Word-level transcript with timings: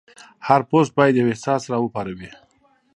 هر 0.47 0.61
پوسټ 0.69 0.91
باید 0.97 1.15
یو 1.17 1.29
احساس 1.31 1.61
راوپاروي. 1.71 2.29